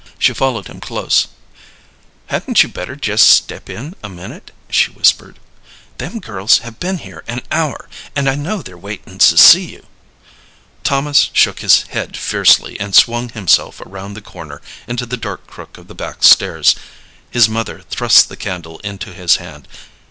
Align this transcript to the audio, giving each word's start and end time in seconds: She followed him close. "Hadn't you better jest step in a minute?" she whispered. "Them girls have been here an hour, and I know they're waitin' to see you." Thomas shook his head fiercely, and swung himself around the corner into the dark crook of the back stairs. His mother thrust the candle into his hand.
She 0.17 0.33
followed 0.33 0.65
him 0.65 0.79
close. 0.79 1.27
"Hadn't 2.25 2.63
you 2.63 2.69
better 2.69 2.95
jest 2.95 3.27
step 3.29 3.69
in 3.69 3.95
a 4.01 4.09
minute?" 4.09 4.49
she 4.67 4.89
whispered. 4.89 5.37
"Them 5.99 6.19
girls 6.19 6.57
have 6.65 6.79
been 6.79 6.97
here 6.97 7.23
an 7.27 7.43
hour, 7.51 7.87
and 8.15 8.27
I 8.27 8.33
know 8.33 8.63
they're 8.63 8.75
waitin' 8.79 9.19
to 9.19 9.37
see 9.37 9.73
you." 9.73 9.85
Thomas 10.83 11.29
shook 11.33 11.59
his 11.59 11.83
head 11.89 12.17
fiercely, 12.17 12.79
and 12.79 12.95
swung 12.95 13.29
himself 13.29 13.79
around 13.79 14.15
the 14.15 14.21
corner 14.23 14.59
into 14.87 15.05
the 15.05 15.17
dark 15.17 15.45
crook 15.45 15.77
of 15.77 15.87
the 15.87 15.93
back 15.93 16.23
stairs. 16.23 16.75
His 17.29 17.47
mother 17.47 17.81
thrust 17.91 18.27
the 18.27 18.35
candle 18.37 18.79
into 18.79 19.13
his 19.13 19.35
hand. 19.35 19.67